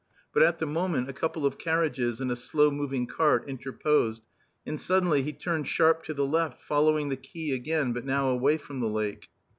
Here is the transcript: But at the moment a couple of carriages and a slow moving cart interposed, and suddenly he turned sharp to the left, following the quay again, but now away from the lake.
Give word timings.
But 0.33 0.41
at 0.41 0.57
the 0.57 0.65
moment 0.65 1.07
a 1.09 1.13
couple 1.13 1.45
of 1.45 1.59
carriages 1.59 2.19
and 2.19 2.31
a 2.31 2.35
slow 2.35 2.71
moving 2.71 3.05
cart 3.05 3.47
interposed, 3.47 4.23
and 4.65 4.79
suddenly 4.81 5.21
he 5.21 5.31
turned 5.31 5.67
sharp 5.67 6.01
to 6.05 6.15
the 6.15 6.25
left, 6.25 6.59
following 6.63 7.09
the 7.09 7.15
quay 7.17 7.51
again, 7.51 7.93
but 7.93 8.03
now 8.03 8.27
away 8.29 8.57
from 8.57 8.79
the 8.79 8.89
lake. 8.89 9.29